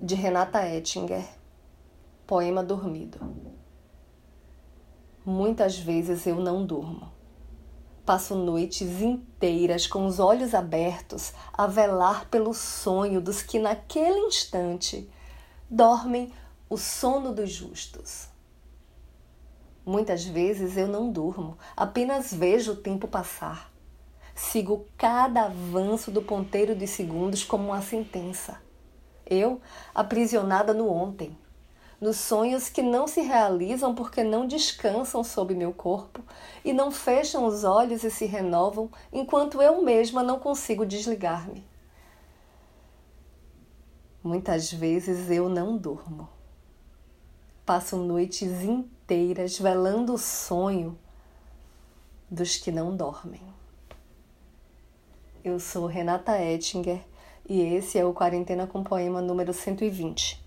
de 0.00 0.14
Renata 0.14 0.64
Ettinger, 0.64 1.24
poema 2.24 2.62
dormido. 2.62 3.18
Muitas 5.26 5.76
vezes 5.76 6.24
eu 6.24 6.36
não 6.36 6.64
durmo. 6.64 7.10
Passo 8.06 8.36
noites 8.36 9.02
inteiras 9.02 9.88
com 9.88 10.06
os 10.06 10.20
olhos 10.20 10.54
abertos 10.54 11.32
a 11.52 11.66
velar 11.66 12.28
pelo 12.28 12.54
sonho 12.54 13.20
dos 13.20 13.42
que 13.42 13.58
naquele 13.58 14.20
instante 14.20 15.10
dormem 15.68 16.32
o 16.70 16.76
sono 16.76 17.34
dos 17.34 17.50
justos. 17.50 18.28
Muitas 19.84 20.24
vezes 20.24 20.76
eu 20.76 20.86
não 20.86 21.10
durmo, 21.10 21.58
apenas 21.76 22.32
vejo 22.32 22.72
o 22.72 22.76
tempo 22.76 23.08
passar. 23.08 23.72
Sigo 24.32 24.86
cada 24.96 25.46
avanço 25.46 26.12
do 26.12 26.22
ponteiro 26.22 26.76
de 26.76 26.86
segundos 26.86 27.42
como 27.42 27.70
uma 27.70 27.82
sentença 27.82 28.67
eu 29.28 29.60
aprisionada 29.94 30.72
no 30.72 30.90
ontem, 30.90 31.36
nos 32.00 32.16
sonhos 32.16 32.68
que 32.68 32.82
não 32.82 33.06
se 33.06 33.20
realizam 33.20 33.94
porque 33.94 34.22
não 34.22 34.46
descansam 34.46 35.24
sob 35.24 35.54
meu 35.54 35.72
corpo 35.72 36.22
e 36.64 36.72
não 36.72 36.90
fecham 36.90 37.44
os 37.44 37.64
olhos 37.64 38.04
e 38.04 38.10
se 38.10 38.24
renovam 38.24 38.90
enquanto 39.12 39.60
eu 39.60 39.82
mesma 39.82 40.22
não 40.22 40.38
consigo 40.38 40.86
desligar-me. 40.86 41.66
Muitas 44.22 44.72
vezes 44.72 45.30
eu 45.30 45.48
não 45.48 45.76
durmo. 45.76 46.28
Passo 47.64 47.96
noites 47.96 48.62
inteiras 48.62 49.58
velando 49.58 50.14
o 50.14 50.18
sonho 50.18 50.98
dos 52.30 52.56
que 52.56 52.70
não 52.70 52.96
dormem. 52.96 53.42
Eu 55.42 55.58
sou 55.58 55.86
Renata 55.86 56.40
Ettinger 56.40 57.00
e 57.48 57.62
esse 57.62 57.98
é 57.98 58.04
o 58.04 58.12
Quarentena 58.12 58.66
com 58.66 58.84
Poema 58.84 59.22
número 59.22 59.52
120. 59.54 60.46